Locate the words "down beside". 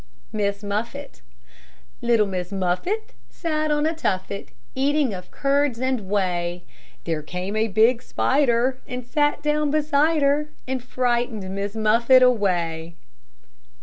9.43-10.23